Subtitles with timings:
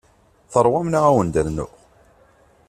[0.51, 1.71] Teṛwam neɣ ad wen-d-rnuɣ?